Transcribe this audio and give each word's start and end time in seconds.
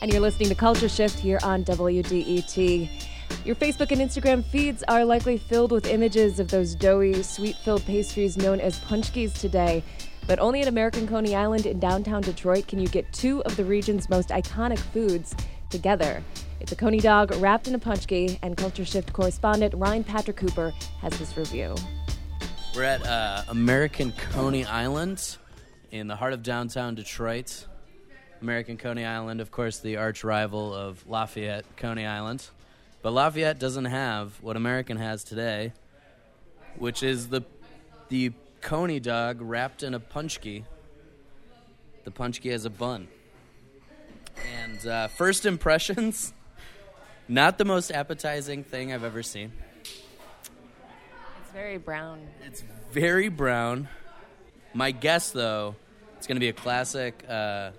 and 0.00 0.10
you're 0.12 0.20
listening 0.20 0.48
to 0.48 0.54
Culture 0.54 0.88
Shift 0.88 1.18
here 1.18 1.38
on 1.42 1.64
WDET. 1.64 2.88
Your 3.44 3.54
Facebook 3.54 3.92
and 3.92 4.00
Instagram 4.00 4.44
feeds 4.44 4.82
are 4.88 5.04
likely 5.04 5.38
filled 5.38 5.72
with 5.72 5.86
images 5.86 6.40
of 6.40 6.48
those 6.48 6.74
doughy, 6.74 7.22
sweet 7.22 7.56
filled 7.56 7.84
pastries 7.84 8.36
known 8.36 8.60
as 8.60 8.78
paczkis 8.80 9.38
today. 9.38 9.82
But 10.26 10.38
only 10.38 10.62
at 10.62 10.68
American 10.68 11.06
Coney 11.06 11.34
Island 11.34 11.66
in 11.66 11.78
downtown 11.78 12.22
Detroit 12.22 12.66
can 12.66 12.78
you 12.78 12.88
get 12.88 13.12
two 13.12 13.42
of 13.44 13.56
the 13.56 13.64
region's 13.64 14.08
most 14.08 14.30
iconic 14.30 14.78
foods 14.78 15.34
together. 15.68 16.22
It's 16.60 16.72
a 16.72 16.76
Coney 16.76 17.00
dog 17.00 17.34
wrapped 17.36 17.68
in 17.68 17.74
a 17.74 17.78
paczki, 17.78 18.38
and 18.42 18.56
Culture 18.56 18.84
Shift 18.84 19.12
correspondent 19.12 19.74
Ryan 19.74 20.04
Patrick 20.04 20.36
Cooper 20.36 20.72
has 21.00 21.18
this 21.18 21.36
review. 21.36 21.74
We're 22.74 22.84
at 22.84 23.04
uh, 23.06 23.42
American 23.48 24.12
Coney 24.12 24.64
Island 24.64 25.36
in 25.90 26.06
the 26.06 26.16
heart 26.16 26.32
of 26.32 26.42
downtown 26.42 26.94
Detroit. 26.94 27.66
American 28.42 28.76
Coney 28.76 29.04
Island, 29.04 29.40
of 29.40 29.50
course, 29.50 29.78
the 29.78 29.96
arch 29.96 30.24
rival 30.24 30.74
of 30.74 31.06
Lafayette 31.06 31.64
Coney 31.76 32.06
Island. 32.06 32.46
But 33.02 33.12
Lafayette 33.12 33.58
doesn't 33.58 33.86
have 33.86 34.32
what 34.42 34.56
American 34.56 34.96
has 34.96 35.24
today, 35.24 35.72
which 36.76 37.02
is 37.02 37.28
the 37.28 37.42
the 38.08 38.32
Coney 38.60 39.00
dog 39.00 39.40
wrapped 39.40 39.82
in 39.82 39.94
a 39.94 40.00
paczki. 40.00 40.64
The 42.04 42.10
paczki 42.10 42.50
has 42.50 42.64
a 42.64 42.70
bun. 42.70 43.08
And 44.58 44.86
uh, 44.86 45.08
first 45.08 45.46
impressions, 45.46 46.32
not 47.28 47.58
the 47.58 47.64
most 47.64 47.90
appetizing 47.90 48.64
thing 48.64 48.92
I've 48.92 49.04
ever 49.04 49.22
seen. 49.22 49.52
It's 49.82 51.52
very 51.52 51.78
brown. 51.78 52.26
It's 52.44 52.62
very 52.90 53.28
brown. 53.28 53.88
My 54.74 54.90
guess, 54.90 55.30
though, 55.30 55.74
it's 56.16 56.26
going 56.26 56.36
to 56.36 56.40
be 56.40 56.48
a 56.48 56.52
classic 56.52 57.24
uh, 57.28 57.70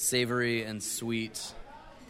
savory 0.00 0.62
and 0.64 0.82
sweet 0.82 1.52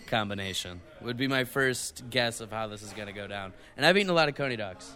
combination. 0.06 0.80
Would 1.02 1.16
be 1.16 1.26
my 1.28 1.44
first 1.44 2.04
guess 2.08 2.40
of 2.40 2.50
how 2.52 2.68
this 2.68 2.82
is 2.82 2.92
going 2.92 3.08
to 3.08 3.12
go 3.12 3.26
down. 3.26 3.52
And 3.76 3.84
I've 3.84 3.96
eaten 3.96 4.10
a 4.10 4.14
lot 4.14 4.28
of 4.28 4.34
coney 4.36 4.56
dogs. 4.56 4.90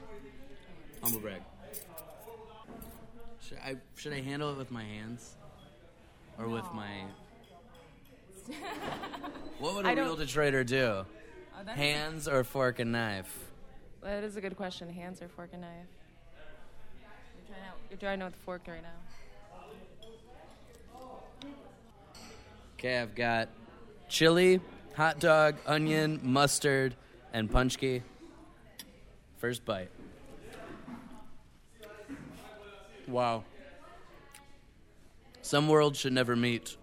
Humble 1.02 1.20
brag. 1.20 1.42
Should 3.48 3.58
I 3.58 3.76
should 3.96 4.12
I 4.12 4.20
handle 4.20 4.50
it 4.52 4.56
with 4.56 4.70
my 4.70 4.84
hands, 4.84 5.34
or 6.38 6.48
with 6.48 6.64
my? 6.72 6.88
what 9.58 9.74
would 9.74 9.84
a 9.84 9.88
I 9.88 9.92
real 9.92 10.16
don't- 10.16 10.26
Detroiter 10.26 10.64
do? 10.64 11.04
Oh, 11.56 11.70
Hands 11.70 12.26
or 12.26 12.42
fork 12.42 12.78
and 12.78 12.90
knife? 12.92 13.38
That 14.02 14.24
is 14.24 14.36
a 14.36 14.40
good 14.40 14.56
question. 14.56 14.88
Hands 14.88 15.20
or 15.20 15.28
fork 15.28 15.50
and 15.52 15.62
knife? 15.62 15.70
You're 17.36 17.46
trying 17.48 17.68
out, 17.68 17.76
you're 17.90 17.98
trying 17.98 18.22
out 18.22 18.26
with 18.26 18.34
the 18.34 18.44
fork 18.44 18.62
right 18.66 18.82
now. 18.82 18.88
Okay, 22.84 22.98
I've 22.98 23.14
got 23.14 23.48
chili, 24.10 24.60
hot 24.94 25.18
dog, 25.18 25.56
onion, 25.64 26.20
mustard, 26.22 26.94
and 27.32 27.50
paczki. 27.50 28.02
First 29.38 29.64
bite. 29.64 29.88
Wow. 33.08 33.44
Some 35.40 35.66
worlds 35.66 35.98
should 35.98 36.12
never 36.12 36.36
meet. 36.36 36.76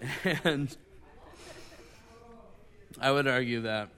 and 0.44 0.76
I 3.00 3.10
would 3.10 3.26
argue 3.26 3.62
that 3.62 3.88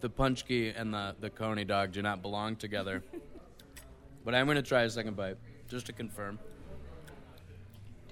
the 0.00 0.10
paczki 0.10 0.72
and 0.76 0.92
the, 0.92 1.14
the 1.20 1.30
coney 1.30 1.62
dog 1.62 1.92
do 1.92 2.02
not 2.02 2.20
belong 2.20 2.56
together. 2.56 3.04
but 4.24 4.34
I'm 4.34 4.46
going 4.46 4.56
to 4.56 4.62
try 4.62 4.82
a 4.82 4.90
second 4.90 5.14
bite, 5.14 5.36
just 5.68 5.86
to 5.86 5.92
confirm. 5.92 6.40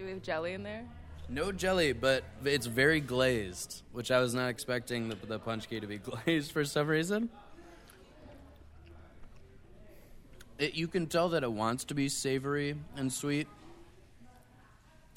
Do 0.00 0.06
we 0.06 0.12
have 0.12 0.22
jelly 0.22 0.54
in 0.54 0.62
there? 0.62 0.86
No 1.28 1.52
jelly, 1.52 1.92
but 1.92 2.24
it's 2.42 2.64
very 2.64 3.00
glazed, 3.00 3.82
which 3.92 4.10
I 4.10 4.18
was 4.18 4.34
not 4.34 4.48
expecting 4.48 5.10
the, 5.10 5.14
the 5.14 5.38
paczki 5.38 5.78
to 5.78 5.86
be 5.86 5.98
glazed 6.24 6.52
for 6.52 6.64
some 6.64 6.86
reason. 6.86 7.28
It, 10.58 10.74
you 10.74 10.88
can 10.88 11.06
tell 11.06 11.28
that 11.28 11.42
it 11.42 11.52
wants 11.52 11.84
to 11.84 11.94
be 11.94 12.08
savory 12.08 12.76
and 12.96 13.12
sweet, 13.12 13.46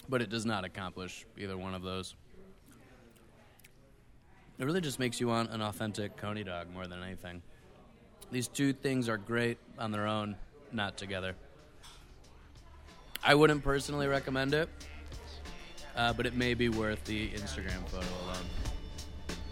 but 0.09 0.21
it 0.21 0.29
does 0.29 0.45
not 0.45 0.65
accomplish 0.65 1.25
either 1.37 1.57
one 1.57 1.75
of 1.75 1.81
those. 1.81 2.13
It 4.59 4.65
really 4.65 4.81
just 4.81 4.99
makes 4.99 5.21
you 5.21 5.29
want 5.29 5.49
an 5.51 5.61
authentic 5.61 6.17
coney 6.17 6.43
dog 6.43 6.69
more 6.69 6.87
than 6.87 7.01
anything. 7.01 7.41
These 8.33 8.49
two 8.49 8.73
things 8.73 9.07
are 9.07 9.17
great 9.17 9.59
on 9.79 9.93
their 9.93 10.07
own, 10.07 10.35
not 10.73 10.97
together. 10.97 11.37
I 13.25 13.35
wouldn't 13.35 13.63
personally 13.63 14.07
recommend 14.07 14.53
it, 14.53 14.69
uh, 15.95 16.13
but 16.13 16.25
it 16.25 16.35
may 16.35 16.53
be 16.53 16.69
worth 16.69 17.03
the 17.05 17.29
Instagram 17.29 17.87
photo 17.87 18.05
alone. 18.25 18.45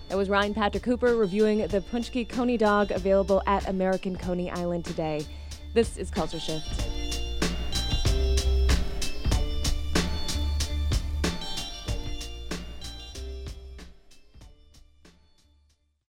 That 0.09 0.17
was 0.17 0.29
Ryan 0.29 0.53
Patrick 0.53 0.83
Cooper 0.83 1.15
reviewing 1.15 1.59
the 1.59 1.79
Paczki 1.79 2.27
Coney 2.27 2.57
dog 2.57 2.91
available 2.91 3.41
at 3.47 3.69
American 3.69 4.17
Coney 4.17 4.51
Island 4.51 4.83
today. 4.83 5.25
This 5.73 5.95
is 5.95 6.11
Culture 6.11 6.39
Shift. 6.39 7.00